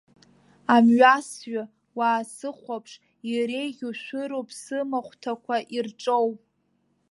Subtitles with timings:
[0.75, 1.61] Амҩасҩы,
[1.97, 2.91] уаасыхәаԥш,
[3.33, 6.29] иреиӷьу шәыруп сымахәҭақәа ирҿоу.